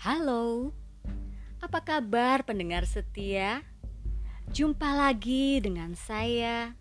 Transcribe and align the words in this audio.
Halo, 0.00 0.72
apa 1.60 1.84
kabar 1.84 2.40
pendengar 2.40 2.88
setia? 2.88 3.60
Jumpa 4.48 4.96
lagi 4.96 5.60
dengan 5.60 5.92
saya, 5.92 6.72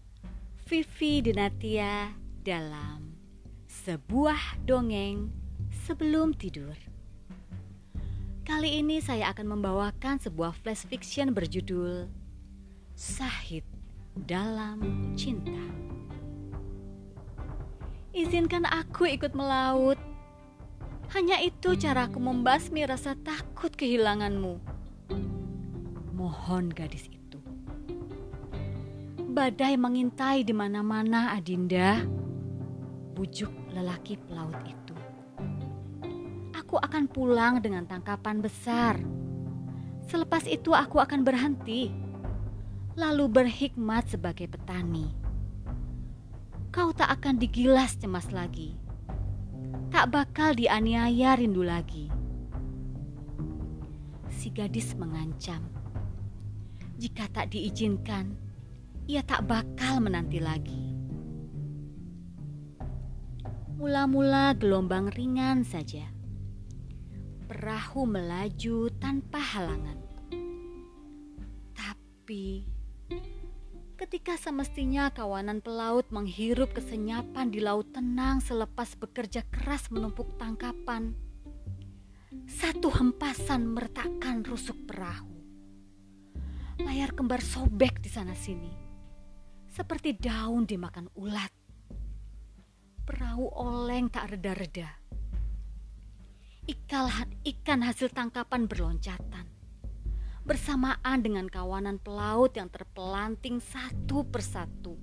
Vivi 0.64 1.20
Denatia, 1.20 2.16
dalam 2.48 3.20
sebuah 3.68 4.64
dongeng 4.64 5.36
sebelum 5.84 6.32
tidur. 6.32 6.72
Kali 8.48 8.80
ini 8.80 9.04
saya 9.04 9.36
akan 9.36 9.52
membawakan 9.52 10.16
sebuah 10.24 10.56
flash 10.56 10.88
fiction 10.88 11.36
berjudul 11.36 12.08
Sahid 12.96 13.68
dalam 14.16 14.80
Cinta. 15.20 15.60
Izinkan 18.16 18.64
aku 18.64 19.12
ikut 19.12 19.36
melaut. 19.36 20.00
Hanya 21.10 21.42
itu 21.42 21.74
caraku 21.74 22.22
membasmi 22.22 22.86
rasa 22.86 23.18
takut 23.18 23.74
kehilanganmu. 23.74 24.62
Mohon 26.14 26.70
gadis 26.70 27.10
itu. 27.10 27.40
Badai 29.30 29.80
mengintai 29.80 30.46
di 30.46 30.54
mana-mana, 30.54 31.34
Adinda. 31.34 32.02
Bujuk 33.18 33.50
lelaki 33.74 34.22
pelaut 34.22 34.58
itu. 34.66 34.96
Aku 36.54 36.78
akan 36.78 37.10
pulang 37.10 37.60
dengan 37.60 37.90
tangkapan 37.90 38.42
besar. 38.44 39.00
Selepas 40.06 40.46
itu 40.46 40.74
aku 40.74 41.02
akan 41.02 41.26
berhenti, 41.26 41.90
lalu 42.94 43.26
berhikmat 43.30 44.10
sebagai 44.10 44.50
petani 44.50 45.20
kau 46.70 46.94
tak 46.94 47.10
akan 47.10 47.42
digilas 47.42 47.98
cemas 47.98 48.30
lagi. 48.30 48.78
Tak 50.00 50.16
bakal 50.16 50.56
dianiaya 50.56 51.36
rindu 51.36 51.60
lagi. 51.60 52.08
Si 54.32 54.48
gadis 54.48 54.96
mengancam. 54.96 55.60
Jika 56.96 57.28
tak 57.28 57.52
diizinkan, 57.52 58.32
ia 59.12 59.20
tak 59.28 59.44
bakal 59.52 60.00
menanti 60.00 60.40
lagi. 60.40 60.96
Mula-mula 63.76 64.56
gelombang 64.56 65.12
ringan 65.12 65.68
saja. 65.68 66.08
Perahu 67.52 68.08
melaju 68.08 68.88
tanpa 69.04 69.44
halangan. 69.44 70.00
Tapi 71.76 72.64
ketika 74.00 74.40
semestinya 74.40 75.12
kawanan 75.12 75.60
pelaut 75.60 76.08
menghirup 76.08 76.72
kesenyapan 76.72 77.52
di 77.52 77.60
laut 77.60 77.92
tenang 77.92 78.40
selepas 78.40 78.96
bekerja 78.96 79.44
keras 79.52 79.92
menumpuk 79.92 80.40
tangkapan. 80.40 81.12
Satu 82.48 82.88
hempasan 82.96 83.68
meretakkan 83.68 84.48
rusuk 84.48 84.88
perahu. 84.88 85.36
Layar 86.80 87.12
kembar 87.12 87.44
sobek 87.44 88.00
di 88.00 88.08
sana-sini, 88.08 88.72
seperti 89.68 90.16
daun 90.16 90.64
dimakan 90.64 91.12
ulat. 91.20 91.52
Perahu 93.04 93.52
oleng 93.52 94.08
tak 94.08 94.32
reda-reda. 94.32 94.96
Ikan 97.44 97.84
hasil 97.84 98.16
tangkapan 98.16 98.64
berloncatan 98.64 99.59
bersamaan 100.50 101.22
dengan 101.22 101.46
kawanan 101.46 102.02
pelaut 102.02 102.50
yang 102.58 102.74
terpelanting 102.74 103.62
satu 103.62 104.26
persatu. 104.26 104.98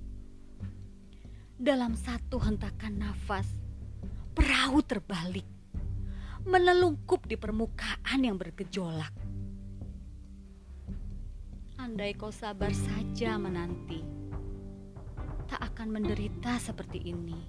Dalam 1.55 1.95
satu 1.95 2.35
hentakan 2.35 2.99
nafas, 2.99 3.47
perahu 4.35 4.83
terbalik, 4.83 5.47
menelungkup 6.43 7.23
di 7.23 7.39
permukaan 7.39 8.27
yang 8.27 8.35
bergejolak. 8.35 9.15
Andai 11.79 12.11
kau 12.19 12.27
sabar 12.27 12.75
saja 12.75 13.39
menanti, 13.39 14.03
tak 15.47 15.63
akan 15.63 15.95
menderita 15.95 16.59
seperti 16.59 17.07
ini, 17.07 17.39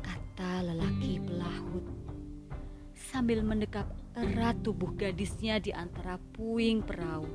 kata 0.00 0.64
lelaki 0.64 1.20
pelaut 1.28 2.09
sambil 3.10 3.42
mendekap 3.42 3.90
erat 4.14 4.54
tubuh 4.62 4.94
gadisnya 4.94 5.58
di 5.58 5.74
antara 5.74 6.14
puing 6.38 6.78
perahu. 6.78 7.26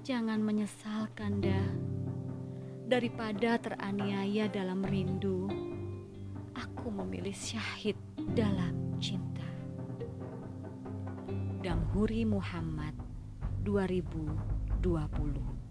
Jangan 0.00 0.40
menyesal, 0.40 1.12
Kanda. 1.12 1.60
Daripada 2.88 3.60
teraniaya 3.60 4.48
dalam 4.48 4.80
rindu, 4.80 5.52
aku 6.56 6.88
memilih 6.88 7.36
syahid 7.36 8.00
dalam 8.32 8.96
cinta. 8.96 9.44
Damhuri 11.60 12.24
Muhammad 12.24 12.96
2020 13.60 15.63